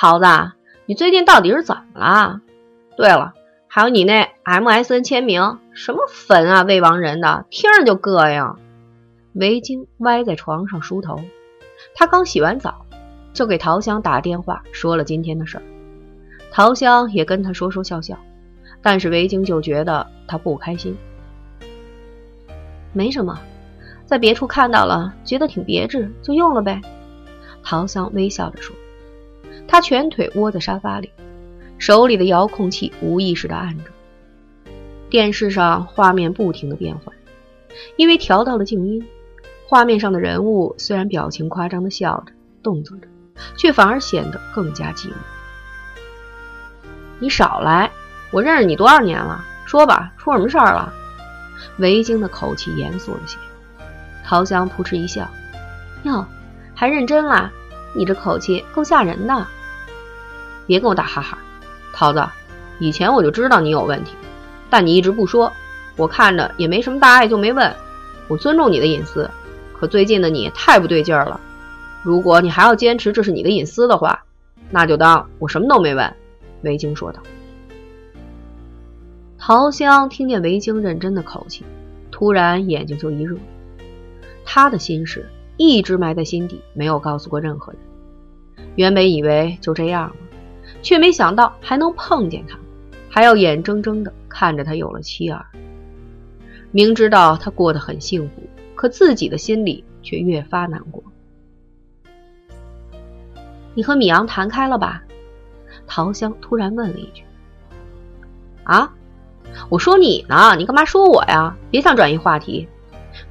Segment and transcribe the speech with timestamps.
[0.00, 0.26] 桃子，
[0.86, 2.40] 你最近到底是怎么了？
[2.96, 3.34] 对了，
[3.66, 8.54] 还有你那 MSN 签名，什么坟啊，未亡人的，听着就膈应。
[9.32, 11.18] 维京歪在床上梳头，
[11.96, 12.86] 他刚洗完澡，
[13.32, 15.64] 就给桃香打电话说了今天的事儿。
[16.52, 18.16] 桃香也跟他说说笑笑，
[18.80, 20.96] 但是维京就觉得他不开心。
[22.92, 23.36] 没什么，
[24.06, 26.80] 在别处看到了，觉得挺别致，就用了呗。
[27.64, 28.76] 桃香微笑着说。
[29.68, 31.12] 他全腿窝在沙发里，
[31.78, 33.84] 手里的遥控器无意识地按着。
[35.10, 37.14] 电视上画面不停地变换，
[37.96, 39.06] 因为调到了静音，
[39.66, 43.06] 画面上的人物虽然表情夸张地笑着、动作着，
[43.56, 45.12] 却反而显得更加寂寞。
[47.20, 47.90] 你少来！
[48.30, 49.44] 我认识你多少年了？
[49.66, 50.92] 说吧，出什么事儿了？
[51.78, 53.36] 维京的口气严肃了些。
[54.24, 55.28] 陶香扑哧一笑
[56.04, 56.26] ：“哟，
[56.74, 57.50] 还认真啦？
[57.94, 59.46] 你这口气够吓人的。”
[60.68, 61.38] 别跟我打哈哈，
[61.92, 62.24] 桃子，
[62.78, 64.14] 以前我就知道你有问题，
[64.70, 65.52] 但你一直不说，
[65.96, 67.74] 我看着也没什么大碍，就没问。
[68.28, 69.28] 我尊重你的隐私，
[69.72, 71.40] 可最近的你太不对劲儿了。
[72.04, 74.22] 如果你还要坚持这是你的隐私的话，
[74.70, 76.14] 那就当我什么都没问。”
[76.62, 77.20] 维京说道。
[79.38, 81.64] 桃香听见维京认真的口气，
[82.10, 83.36] 突然眼睛就一热。
[84.44, 87.80] 他的心事一直埋在心底，没有告诉过任何人。
[88.76, 90.16] 原本以为就这样了。
[90.82, 92.58] 却没想到还能碰见他，
[93.08, 95.44] 还要眼睁睁的看着他有了妻儿。
[96.70, 98.42] 明知道他过得很幸福，
[98.74, 101.02] 可自己的心里却越发难过。
[103.74, 105.02] 你和米阳谈开了吧？
[105.86, 107.22] 陶香突然问了一句。
[108.64, 108.92] 啊？
[109.70, 111.56] 我说你呢，你干嘛说我呀？
[111.70, 112.68] 别想转移话题。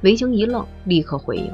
[0.02, 1.52] 维京一愣，立刻回应：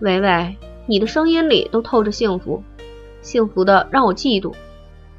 [0.00, 2.62] 维维，你的声音里都透着幸福。
[3.26, 4.54] 幸福的让我嫉妒，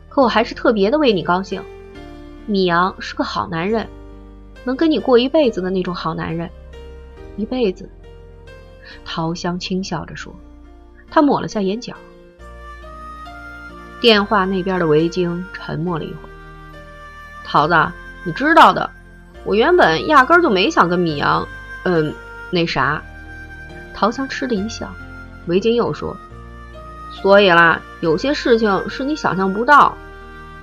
[0.08, 1.62] 可我还是特别的为你高兴。
[2.46, 3.86] 米阳是个好男人，
[4.64, 6.50] 能跟你过一辈子的那种好男人，
[7.36, 7.90] 一辈子。
[9.04, 10.34] 陶香轻笑着说，
[11.12, 11.94] 他抹了下眼角。
[14.00, 16.30] 电话那边的维京沉默了一会儿。
[17.44, 17.76] 桃子，
[18.23, 18.90] 你知道的，
[19.44, 21.46] 我原本压根就没想跟米阳，
[21.84, 22.14] 嗯，
[22.52, 23.04] 那啥。
[23.94, 24.90] 陶香嗤的一笑，
[25.48, 26.16] 维京又说。
[27.12, 29.98] 所以啦，有些事情是你想象不到。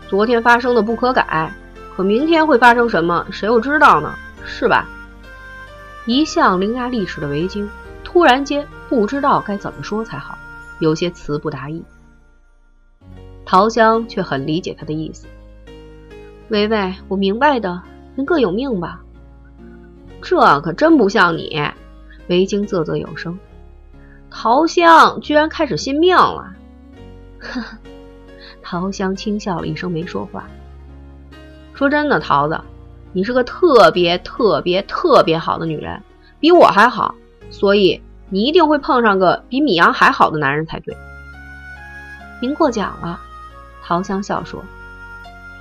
[0.09, 1.53] 昨天发生的不可改，
[1.97, 4.15] 可明天会发生什么，谁又知道呢？
[4.45, 4.87] 是吧？
[6.07, 7.69] 一向伶牙俐齿的维京
[8.05, 10.37] 突然间不知道该怎么说才好，
[10.79, 11.83] 有些词不达意。
[13.47, 15.27] 桃香却很理解他的意思。
[16.51, 17.83] 维维，我明白的，
[18.17, 19.01] 人各有命吧。
[20.21, 21.59] 这可真不像你，
[22.29, 23.39] 维京啧啧有声。
[24.37, 26.45] 桃香居然开始信命了，
[27.39, 27.79] 呵呵。
[28.61, 30.45] 桃香轻笑了一声，没说话。
[31.73, 32.61] 说真的，桃子，
[33.13, 36.03] 你是个特别特别特别好的女人，
[36.41, 37.15] 比我还好，
[37.49, 40.95] 所以你一定会碰上个比米阳还好的男人才对。
[42.43, 43.21] 您过奖了，
[43.85, 44.63] 桃香笑说。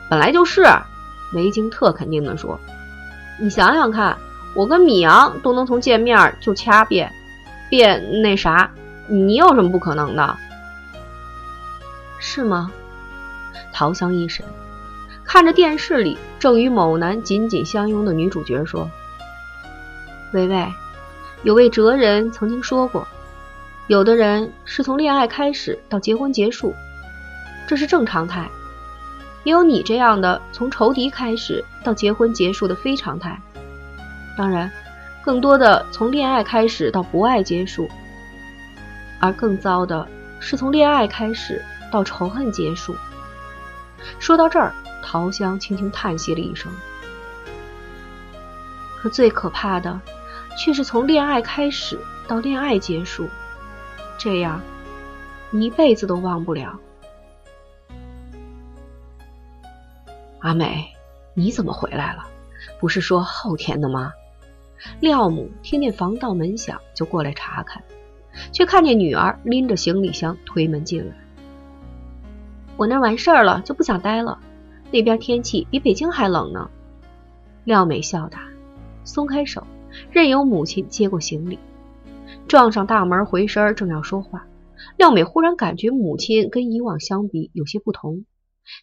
[0.09, 0.65] 本来就是，
[1.35, 2.59] 维京特肯定的说。
[3.39, 4.17] 你想想看，
[4.55, 7.13] 我跟米阳都能从见面就掐变。
[7.73, 8.69] 变那啥，
[9.07, 10.37] 你有什么不可能的？
[12.19, 12.71] 是吗？
[13.71, 14.45] 陶香一神，
[15.25, 18.87] 看着电视里正与某男紧紧相拥的女主角说
[20.33, 20.71] ：“维维，
[21.41, 23.07] 有位哲人曾经说过，
[23.87, 26.75] 有的人是从恋爱开始到结婚结束，
[27.67, 28.43] 这是正常态；
[29.43, 33.41] 也有你这样的从仇敌开始到结婚结束的非常态。
[34.37, 34.71] 当然。”
[35.23, 37.89] 更多的从恋爱开始到不爱结束，
[39.21, 40.05] 而更糟的
[40.41, 42.93] 是从恋爱开始到仇恨结束。
[44.19, 46.69] 说到这儿，桃香轻轻叹息了一声。
[48.97, 49.97] 可最可怕的，
[50.57, 51.97] 却是从恋爱开始
[52.27, 53.29] 到恋爱结束，
[54.17, 54.59] 这样
[55.51, 56.77] 你一辈子都忘不了。
[60.39, 60.85] 阿美，
[61.33, 62.25] 你怎么回来了？
[62.81, 64.11] 不是说后天的吗？
[64.99, 67.83] 廖母听见防盗门响，就过来查看，
[68.51, 71.15] 却看见女儿拎着行李箱推门进来。
[72.75, 74.39] 我那完事儿了，就不想待了。
[74.91, 76.69] 那边天气比北京还冷呢。
[77.63, 78.47] 廖美笑答，
[79.03, 79.65] 松开手，
[80.11, 81.59] 任由母亲接过行李，
[82.47, 84.45] 撞上大门回身，正要说话，
[84.97, 88.25] 廖美忽然感觉母亲跟以往相比有些不同，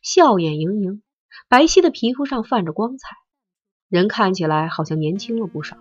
[0.02, 1.02] 笑眼盈盈，
[1.48, 3.16] 白皙的皮肤上泛着光彩，
[3.88, 5.76] 人看起来好像年轻了不少。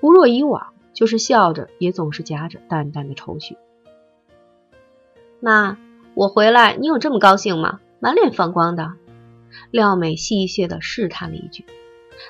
[0.00, 3.56] 不若以往，就是笑着，也总是夹着淡淡的愁绪。
[5.40, 5.78] 妈，
[6.14, 7.80] 我回来，你有这么高兴吗？
[8.00, 8.92] 满脸放光的。
[9.70, 11.64] 廖美戏谑地试探了一句。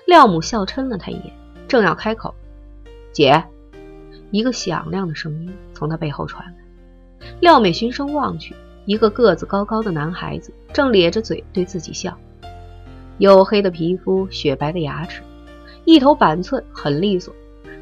[0.06, 1.32] 廖母笑嗔了他一眼，
[1.66, 2.34] 正要开口，
[3.12, 3.44] 姐，
[4.30, 6.54] 一个响亮的声音从他背后传来。
[7.40, 8.54] 廖美循声望去，
[8.84, 12.16] 一个个子高高的男孩子正咧着嘴对自己笑，
[13.18, 15.22] 黝黑的皮肤，雪白的牙齿，
[15.84, 17.34] 一头板寸很利索，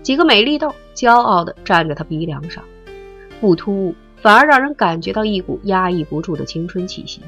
[0.06, 2.62] 几个美丽痘骄傲地站在他鼻梁上，
[3.41, 7.20] 不突兀，反而让人感觉到一股压抑不住的青春气息。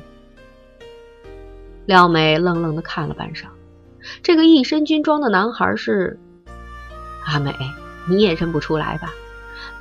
[1.87, 3.47] 廖美愣愣地看了半晌。
[4.23, 6.21] 这个一身军装的男孩是
[7.25, 7.53] 阿美，
[8.07, 9.13] 你也认不出来吧？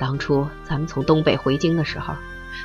[0.00, 2.12] 当初咱们从东北回京的时候，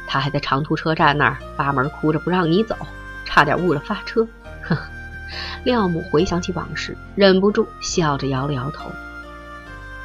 [0.07, 2.75] 他还在长途车站那儿扒门哭着不让你走，
[3.23, 4.27] 差点误了发车。
[4.63, 4.81] 呵呵，
[5.63, 8.89] 廖母回想起往事，忍不住笑着摇了摇头。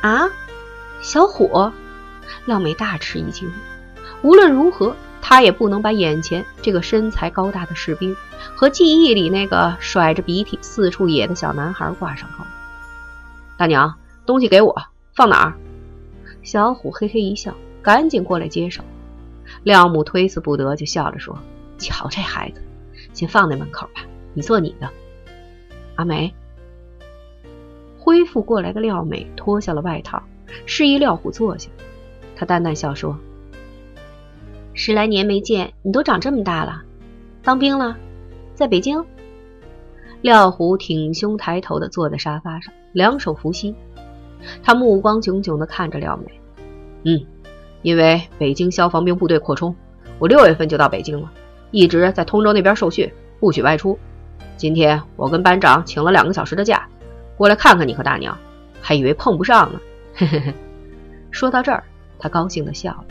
[0.01, 0.29] 啊，
[1.01, 1.73] 小虎！
[2.47, 3.51] 廖美大吃一惊，
[4.23, 4.95] 无论如何。
[5.21, 8.17] 他也不能把眼前这个身材高大的士兵
[8.55, 12.45] 和记忆里那个甩着鼻涕四处野的小男孩挂上钩。
[13.59, 14.75] 大娘，东西给我，
[15.13, 15.55] 放哪儿？
[16.43, 17.53] 小虎嘿嘿一笑，
[17.83, 18.83] 赶紧过来接手。
[19.65, 21.39] 廖母推辞不得，就笑着说
[21.77, 22.63] ：“瞧这孩子，
[23.13, 24.01] 先放在门口吧，
[24.33, 24.89] 你做你的。”
[25.97, 26.33] 阿梅，
[28.09, 30.23] 恢复过来的廖美脱下了外套，
[30.65, 31.69] 示意廖虎坐下。
[32.35, 33.15] 他淡淡笑说。
[34.73, 36.81] 十来年没见，你都长这么大了，
[37.43, 37.95] 当兵了，
[38.55, 39.05] 在北京。
[40.23, 43.75] 廖虎挺胸抬头的坐在沙发上，两手扶膝，
[44.63, 46.41] 他目光炯炯的看着廖美。
[47.03, 47.27] 嗯，
[47.83, 49.77] 因为北京消防兵部队扩充，
[50.19, 51.31] 我六月份就到北京了，
[51.73, 53.99] 一直在通州那边受训，不许外出。
[54.57, 56.89] 今天我跟班长请了两个小时的假，
[57.39, 58.37] 过来看看你和大娘，
[58.83, 59.81] 还以为碰不上呢。
[60.15, 60.53] 嘿嘿嘿。
[61.31, 61.85] 说到这儿，
[62.19, 63.05] 他高兴的笑了。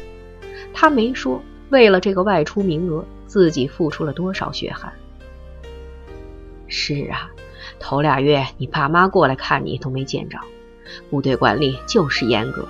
[0.73, 1.41] 他没说。
[1.69, 4.93] 为了这个外出名额，自己付出了多少血汗？
[6.67, 7.29] 是啊，
[7.77, 10.39] 头俩月你爸妈过来看你都没见着，
[11.09, 12.65] 部队管理就是严格。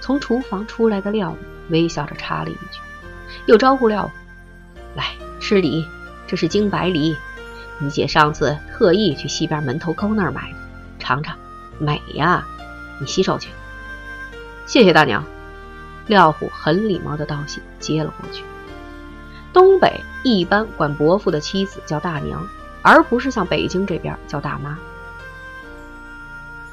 [0.00, 1.32] 从厨房出来的廖
[1.68, 2.80] 微笑着插了一句，
[3.46, 4.10] 又招呼廖
[4.96, 5.04] 来
[5.38, 5.84] 吃梨，
[6.26, 7.14] 这是京白梨，
[7.78, 10.58] 你姐上次特意去西边门头沟那儿买的，
[11.08, 11.34] 尝尝，
[11.78, 12.46] 美呀！
[13.00, 13.48] 你洗手去。
[14.66, 15.24] 谢谢大娘。
[16.06, 18.44] 廖虎很礼貌的道谢，接了过去。
[19.50, 22.46] 东北一般管伯父的妻子叫大娘，
[22.82, 24.78] 而不是像北京这边叫大妈。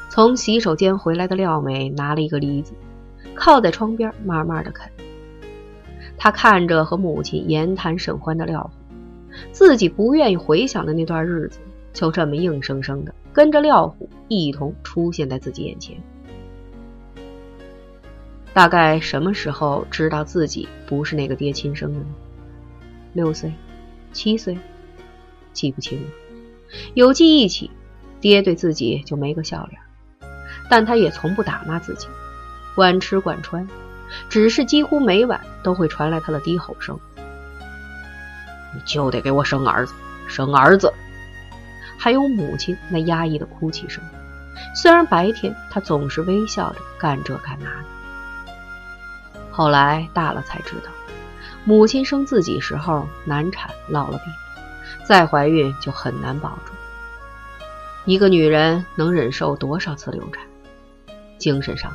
[0.10, 2.74] 从洗手间回来的廖美拿了一个梨子，
[3.36, 4.92] 靠在窗边慢慢的啃。
[6.18, 8.72] 她看着和母亲言谈甚欢的廖虎，
[9.54, 11.60] 自己不愿意回想的那段日子，
[11.94, 16.02] 就这么硬生生的跟着廖虎一同出现在自己眼前。
[18.54, 22.06] 大概什么时候知道自己不是那个爹亲生的呢？
[23.12, 23.52] 六岁、
[24.14, 24.58] 七岁，
[25.52, 26.08] 记不清了。
[26.94, 27.70] 有记忆起，
[28.22, 29.82] 爹对自己就没个笑脸，
[30.70, 32.08] 但他也从不打骂自己，
[32.74, 33.68] 管吃管穿，
[34.30, 36.98] 只是几乎每晚都会传来他的低吼声
[38.74, 39.94] ：“你就得给我生儿子，
[40.30, 40.94] 生儿子！”
[41.98, 44.04] 还有母亲那压抑的哭泣声。
[44.74, 48.50] 虽然白天他总是微笑着干这干那的。
[49.52, 50.92] 后来大了才知道，
[51.64, 54.34] 母亲生自己时候难产落了病，
[55.06, 56.74] 再怀孕就很难保住。
[58.06, 60.46] 一个女人能忍受多少次流产？
[61.38, 61.92] 精神上、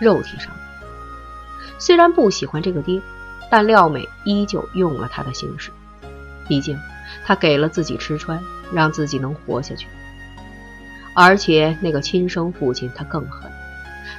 [0.00, 0.52] 肉体上。
[1.78, 3.00] 虽然不喜欢这个爹，
[3.50, 5.70] 但廖美依旧用了他的姓氏，
[6.48, 6.78] 毕竟
[7.24, 9.86] 他给了自己吃穿，让自己能活下去。
[11.14, 13.50] 而且那个亲生父亲他更狠，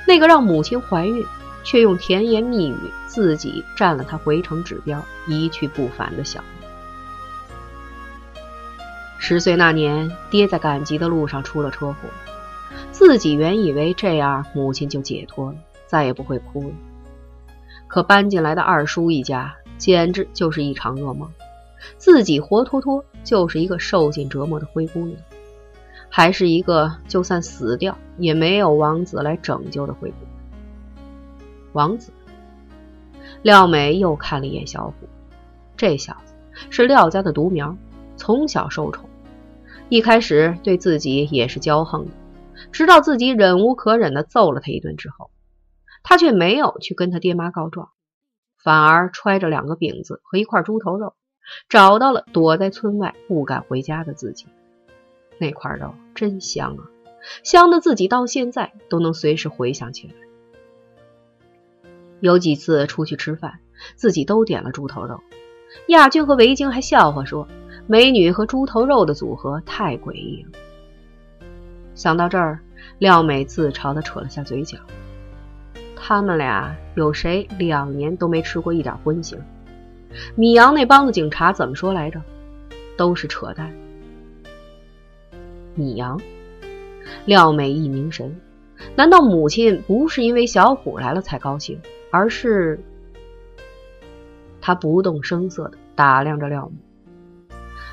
[0.08, 1.25] 那个让母亲怀孕。
[1.63, 6.43] 却用甜言蜜语自己占了他回城指标，一去不返的小。
[9.20, 12.10] 十岁那年，爹在赶集的路上出了车祸，
[12.91, 16.74] 自己原以为这样母亲就解脱了，再也不会哭了。
[17.88, 21.29] 可搬进来的二叔一家简直就是一场噩梦，
[21.98, 25.20] 自己活脱脱就是一个受尽折磨的灰姑娘，
[26.10, 30.32] 还是一个就算死掉也没有王子来拯救的灰姑娘。
[31.74, 32.12] 王子，
[33.42, 35.08] 廖美又看了一眼小虎，
[35.78, 36.34] 这小子
[36.70, 37.78] 是廖家的独苗，
[38.18, 39.10] 从小受宠，
[39.90, 42.12] 一开始对自己也是骄横的，
[42.72, 45.32] 直到自己忍无可忍的揍了他一顿之后，
[46.04, 47.90] 他却没有去跟他爹妈告状，
[48.58, 51.14] 反而揣着两个饼子和一块猪头肉，
[51.70, 54.46] 找到了躲在村外不敢回家的自己。
[55.38, 56.86] 那块肉真香啊，
[57.43, 60.13] 香的自己到现在都能随时回想起来。
[62.20, 63.60] 有几次出去吃饭，
[63.96, 65.22] 自己都点了猪头肉，
[65.88, 67.48] 亚军和维京还笑话说
[67.88, 70.51] ：“美女和猪头肉的组合太诡异了。”
[71.96, 72.60] 想到这儿，
[73.00, 74.77] 廖美自嘲地扯了下嘴角。
[75.96, 79.38] 他们俩有谁两年都没吃过一点荤腥？
[80.36, 82.22] 米阳那帮子警察怎么说来着？
[82.98, 83.72] 都是扯淡。
[85.74, 86.20] 米阳，
[87.25, 88.39] 廖美一凝神，
[88.96, 91.80] 难道母亲不是因为小虎来了才高兴，
[92.12, 92.80] 而是……
[94.60, 96.74] 他不动声色地打量着廖母。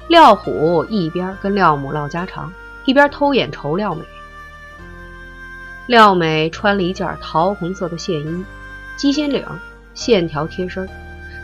[0.09, 2.53] 廖虎一边跟廖母唠家常，
[2.85, 4.03] 一边偷眼瞅廖美。
[5.87, 8.45] 廖美穿了一件桃红色的线衣，
[8.97, 9.47] 鸡心领，
[9.95, 10.87] 线条贴身，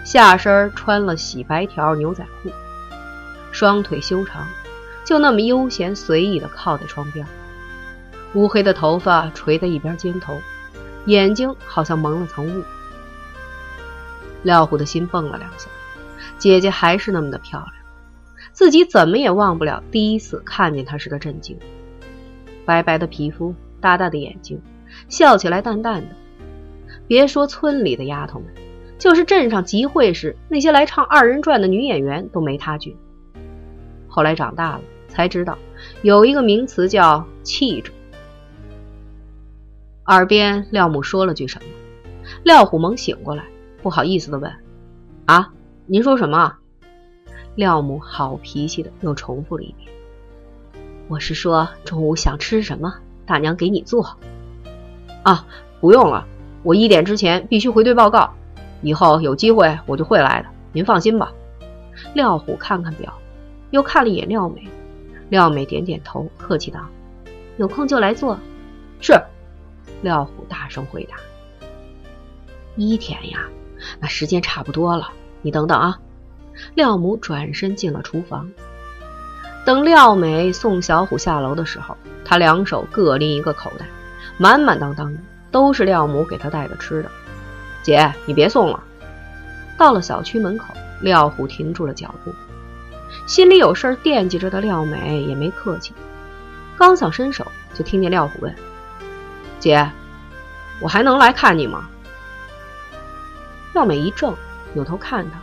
[0.05, 2.51] 下身穿了洗白条牛仔裤，
[3.51, 4.47] 双腿修长，
[5.05, 7.27] 就那么悠闲随意地靠在窗边，
[8.35, 10.39] 乌黑的头发垂在一边肩头，
[11.07, 12.63] 眼睛好像蒙了层雾。
[14.43, 15.69] 廖虎的心蹦了两下，
[16.37, 17.73] 姐姐还是那么的漂亮，
[18.53, 21.59] 自己怎么也忘不了第一次看见她时的震惊。
[22.67, 24.61] 白白的皮肤，大大的眼睛，
[25.09, 26.15] 笑起来淡淡的。
[27.07, 28.49] 别说村里的丫头们，
[29.05, 32.97] 就是镇上集会时那些来唱二人转的女演员都没她俊。
[34.09, 35.59] 后来长大了才知道，
[36.01, 37.93] 有一个名词叫气质。
[40.07, 41.69] 耳边廖母说了句什么，
[42.45, 43.45] 廖虎猛醒过来。
[43.83, 44.51] 不好意思的问
[45.27, 45.53] ：“啊，
[45.85, 46.57] 您说什么？”
[47.57, 49.87] 廖母好脾气的又重复了一遍
[51.09, 52.95] ：“我是说中午想吃什么，
[53.27, 54.17] 大娘给你做。”
[55.25, 55.47] 啊，
[55.79, 56.27] 不用了，
[56.63, 58.35] 我一点之前必须回队报告，
[58.85, 61.33] 以后有机会我就会来的，您放心吧。
[62.13, 63.13] 廖虎看看表，
[63.71, 64.69] 又看了一眼廖美，
[65.31, 66.81] 廖美点点头，客气道
[67.57, 68.39] ：“有空就来做。”
[69.01, 69.15] 是，
[70.03, 71.17] 廖虎大声回答
[72.77, 73.49] ：“一天呀。”
[74.01, 75.11] 那时间差不多了，
[75.43, 75.99] 你等等啊！
[76.75, 78.51] 廖母转身进了厨房。
[79.65, 83.87] 等廖美送小虎下楼的时候，他两手各拎一个口袋，
[84.39, 87.11] 满满当当的都是廖母给他带的吃的。
[87.85, 88.83] 姐，你别送了。
[89.77, 90.73] 到了小区门口，
[91.03, 92.33] 廖虎停住了脚步，
[93.27, 95.93] 心里有事惦记着的廖美也没客气，
[96.79, 98.55] 刚想伸手，就听见廖虎问
[99.61, 99.91] ：“姐，
[100.81, 101.87] 我还能来看你吗？”
[103.75, 104.35] 廖美一怔，
[104.73, 105.39] 扭头看他。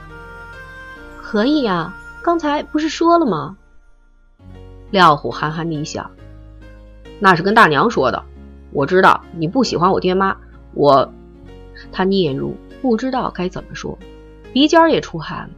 [1.22, 1.94] 可以呀，
[2.24, 3.56] 刚才不是说了吗？
[4.90, 6.10] 廖虎憨憨的一笑
[7.20, 8.24] ：“那是跟大娘说的。
[8.72, 10.36] 我知道你不喜欢我爹妈，
[10.74, 11.14] 我……”
[11.92, 13.98] 他嗫嚅，不知道该怎么说，
[14.54, 15.50] 鼻尖也出汗了。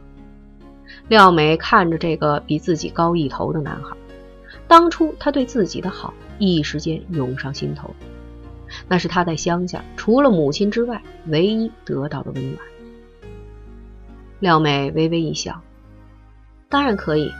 [1.08, 3.96] 廖美看着这个比自己高一头的男孩，
[4.68, 7.94] 当初他对自己的好，一时间涌上心头。
[8.88, 12.58] 那是他在乡下除了母亲之外唯一得到的温暖。
[14.40, 15.62] 廖美微微一笑
[16.68, 17.30] ：“当然可以，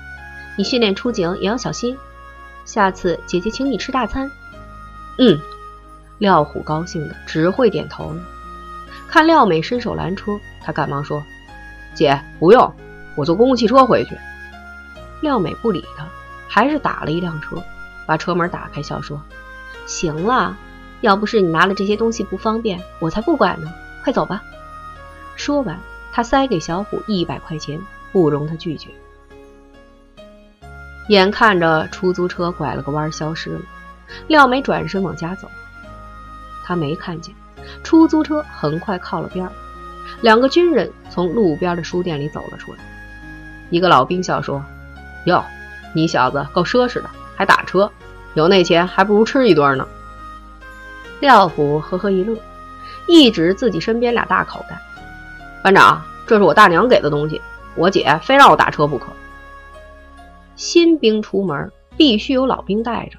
[0.56, 1.96] 你训练出警也要小心。
[2.64, 4.30] 下次姐姐请你吃大餐。”
[5.18, 5.38] 嗯，
[6.18, 8.22] 廖虎高兴的只会点头了。
[9.14, 11.22] 看廖美伸手拦车，他赶忙说
[11.94, 12.74] ：“姐不用，
[13.14, 14.18] 我坐公共汽车回去。”
[15.22, 16.04] 廖美不理他，
[16.48, 17.62] 还是打了一辆车，
[18.08, 19.22] 把车门打开，笑说
[19.86, 20.56] ：“行了。”
[21.00, 23.72] 要不是你拿了这些东西不方便，我才不管呢。
[24.02, 24.42] 快走吧。
[25.36, 25.78] 说完，
[26.10, 27.80] 他塞给小虎一百块钱，
[28.10, 28.90] 不容他拒绝。
[31.06, 33.60] 眼看着出租车拐了个弯消失了，
[34.26, 35.48] 廖美转身往家走。
[36.64, 37.32] 他没看见
[37.82, 39.52] 出租车很快靠了边儿，
[40.20, 42.78] 两个军人从路边的书店里走了出来。
[43.70, 44.62] 一个老兵笑说
[45.26, 45.42] ：“哟，
[45.94, 47.90] 你小子够奢侈的，还打车，
[48.34, 49.86] 有那钱还不如吃一顿呢。”
[51.20, 52.36] 廖虎呵呵一乐，
[53.06, 54.78] 一指自己身边俩大口袋
[55.62, 57.40] ：“班长，这是我大娘给的东西，
[57.74, 59.06] 我姐非让我打车不可。
[60.56, 63.18] 新兵出门必须有老兵带着。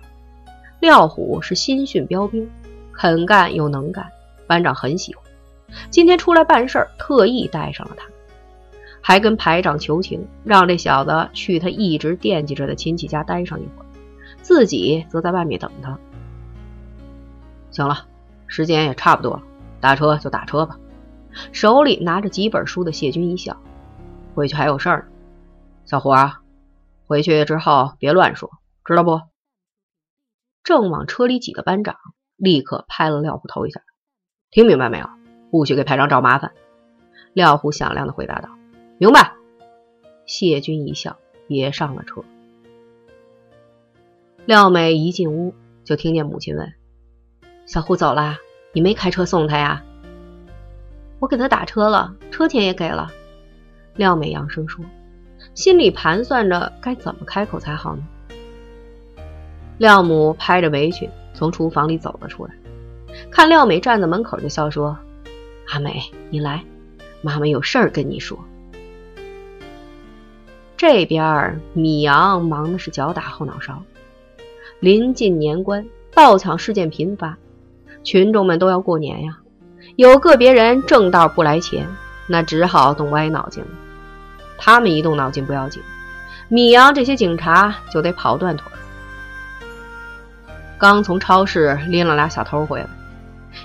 [0.79, 2.47] 廖虎是新训标兵，
[2.93, 4.05] 肯干又能干，
[4.48, 5.24] 班长很喜欢。
[5.90, 8.06] 今天出来办事儿，特意带上了他，
[9.02, 13.86] 还跟排长求情，让这小子去他一直惦记着的亲戚家待上一会儿，
[14.42, 15.98] 自己则在外面等他。”
[17.72, 18.06] 行了，
[18.48, 19.44] 时间也差不多了，
[19.82, 20.80] 打车就打车吧。
[21.52, 23.58] 手里拿着几本书的谢军一笑，
[24.34, 25.06] 回去还有事儿呢。
[25.86, 26.40] 小胡啊，
[27.08, 28.50] 回去之后别乱说，
[28.86, 29.20] 知道不？
[30.64, 31.98] 正往车里挤的班长
[32.38, 33.82] 立刻拍了廖虎头一下，
[34.55, 35.09] 听明白没有？
[35.51, 36.53] 不许给排长找麻烦。
[37.33, 38.47] 廖虎响亮的回答道
[38.97, 39.33] ：“明白。”
[40.25, 41.17] 谢军一笑，
[41.50, 42.24] 也上了车。
[44.45, 46.74] 廖美一进屋，就听见母亲问。
[47.65, 48.38] 小虎走了，
[48.71, 49.83] 你没开车送他呀？
[51.19, 53.12] 我给他打车了，车钱也给了。
[53.95, 54.85] 廖美扬声说，
[55.53, 58.07] 心里盘算着该怎么开口才好呢。
[59.79, 62.55] 廖母拍着围裙从厨房里走了出来，
[63.32, 64.98] 看廖美站在门口，就笑说
[65.70, 66.63] ：“阿美，你来，
[67.22, 68.39] 妈妈有事儿跟你说。”
[70.77, 73.82] 这边米阳忙的是脚打后脑勺。
[74.79, 77.38] 临近年关，盗抢事件频发，
[78.03, 79.38] 群众们都要过年呀。
[79.96, 81.88] 有个别人正道不来钱，
[82.27, 83.70] 那只好动歪脑筋了。
[84.58, 85.82] 他们一动脑筋不要紧，
[86.50, 88.72] 米阳这些警察就得跑断腿。
[90.77, 92.88] 刚从超市拎了俩小偷回来，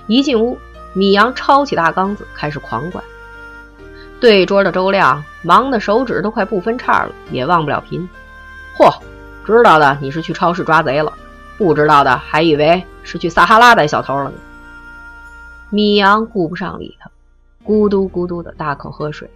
[0.06, 0.58] 一进屋，
[0.92, 3.02] 米阳抄起大缸子开始狂灌。
[4.20, 8.06] 对桌的周亮忙的手指都快不分叉了，也忘不了贫。
[8.76, 8.92] 嚯，
[9.46, 11.12] 知道的你是去超市抓贼了，
[11.56, 14.36] 不知道的还以为是去撒哈拉逮小偷了呢。
[15.70, 17.10] 米阳顾不上理他，
[17.64, 19.30] 咕嘟咕嘟的大口喝水。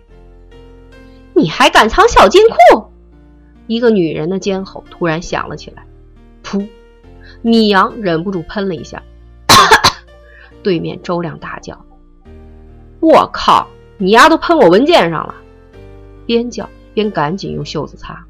[1.32, 2.84] 你还敢藏小金库？
[3.66, 5.86] 一个女人的尖吼突然响了起来。
[6.44, 6.68] 噗！
[7.40, 9.02] 米阳忍不住喷了一下。
[10.64, 11.84] 对面周亮大叫
[12.98, 13.68] ：“我靠！
[13.98, 15.34] 你丫都喷我文件上了！”
[16.26, 18.24] 边叫边赶紧用袖子擦。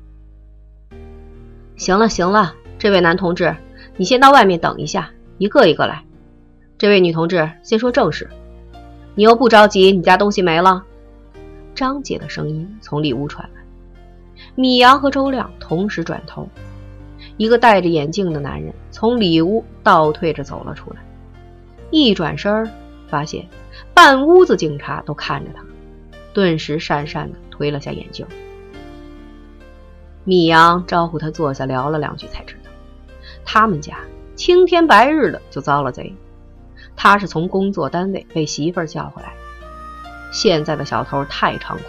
[1.76, 3.56] 行了行了，这位男同志，
[3.96, 6.04] 你先到外面等一下，一个一个来。
[6.76, 8.28] 这位女同志，先说正事。
[9.14, 10.82] 你又不着急，你家东西没了？
[11.74, 13.62] 张姐的声音从里屋传来。
[14.56, 16.48] 米阳和周亮同时转头，
[17.36, 20.96] 一个戴着眼镜的男人从里屋倒退着走了出来。
[21.94, 22.68] 一转身，
[23.06, 23.46] 发现
[23.94, 25.62] 半屋子警察都看着他，
[26.32, 28.26] 顿时讪讪的推了下眼镜。
[30.24, 32.70] 米阳招呼他坐下，聊了两句，才知道
[33.44, 33.98] 他们家
[34.34, 36.12] 青天白日的就遭了贼。
[36.96, 39.32] 他是从工作单位被媳妇儿叫回来。
[40.32, 41.80] 现在的小偷太猖狂，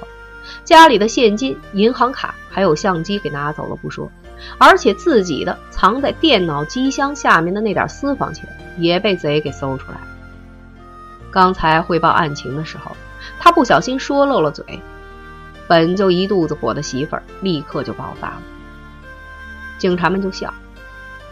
[0.63, 4.07] 家里的现金、银行卡还有相机给拿走了不说，
[4.59, 10.07] 而且自己的藏在电脑机箱下面的那点私房钱也被贼给搜出来了。
[11.31, 12.96] 刚才汇报案情的时候，
[13.40, 14.81] 他不小心说漏了嘴。
[15.68, 18.42] 本就一肚子火的媳妇儿，立刻就爆发了。
[19.79, 20.53] 警察们就笑。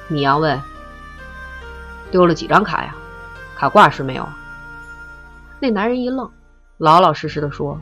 [0.08, 0.60] 米阳问
[2.12, 2.95] ：“丢了几张卡呀？
[3.56, 4.27] 卡挂失没有？”
[5.62, 6.29] 那男人一愣，
[6.77, 7.79] 老老实实的说：“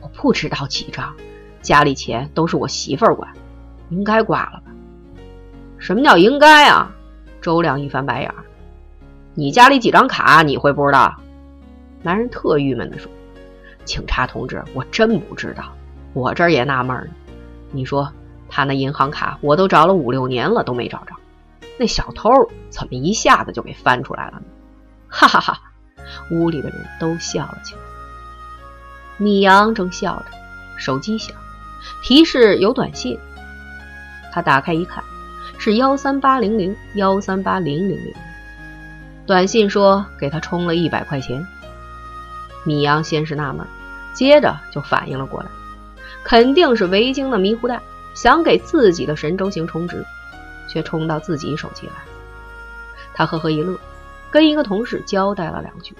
[0.00, 1.14] 我不知道几张，
[1.62, 3.30] 家里钱都是我媳妇儿管，
[3.90, 4.72] 应该挂了吧？”
[5.78, 6.90] 什么叫应该啊？
[7.40, 8.44] 周亮一翻白眼儿
[9.34, 11.14] ：“你家里几张卡你会不知道？”
[12.02, 13.10] 男人特郁闷的说。
[13.86, 15.72] 警察同志，我真不知道，
[16.12, 17.10] 我这儿也纳闷呢。
[17.72, 18.12] 你说
[18.48, 21.14] 他那银行卡，我都找了五六年了，都没找着。
[21.78, 22.30] 那小偷
[22.68, 24.42] 怎么一下子就给翻出来了呢？
[25.08, 25.60] 哈哈哈！
[26.30, 27.80] 屋里的人都笑了起来。
[29.16, 30.26] 米阳正笑着，
[30.76, 31.34] 手机响，
[32.04, 33.18] 提示有短信。
[34.30, 35.02] 他打开一看，
[35.62, 38.14] 是幺三八零零幺三八零零零。
[39.26, 41.46] 短信说给他充了一百块钱。
[42.64, 43.66] 米阳先是纳闷。
[44.14, 45.46] 接着就反应了过来，
[46.24, 47.80] 肯定是维京的迷糊蛋
[48.14, 50.02] 想给自己的神州行充值，
[50.66, 51.92] 却充到自己手机来。
[53.12, 53.78] 他呵呵一乐，
[54.30, 55.94] 跟一个同事交代了两句，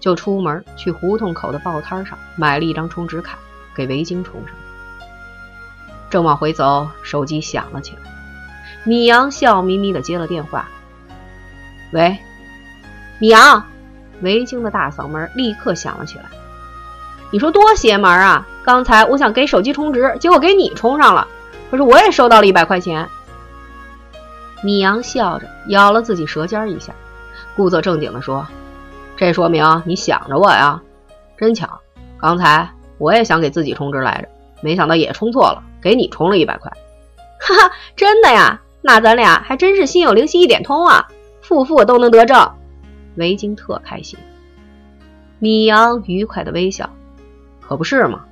[0.00, 3.38] 就出门去胡同口的报摊上买了一张充值卡，
[3.76, 4.56] 给维京充上。
[6.10, 8.17] 正往回走，手机响了起来。
[8.88, 10.66] 米阳笑眯眯地接了电话
[11.92, 12.16] ：“喂，
[13.18, 13.62] 米阳。”
[14.22, 16.24] 维京的大嗓门立刻响了起来。
[17.30, 18.46] 你说多邪门啊！
[18.64, 21.28] 刚才我想给手机充值，结果给你充上了。
[21.70, 23.06] 可是我也收到了一百块钱。
[24.62, 26.94] 米阳笑着咬了自己舌尖一下，
[27.54, 28.44] 故作正经地说
[29.18, 30.80] ：“这说明你想着我呀，
[31.36, 31.78] 真巧。
[32.18, 34.28] 刚才我也想给自己充值来着，
[34.62, 36.72] 没想到也充错了，给你充了一百块。
[37.38, 38.58] 哈哈，真的呀？
[38.80, 41.08] 那咱俩还真是心有灵犀一点通啊，
[41.40, 42.52] 负负都能得正。”
[43.16, 44.18] 维京特开心。
[45.38, 46.88] 米阳愉快的微笑。
[47.60, 48.24] 可不是吗！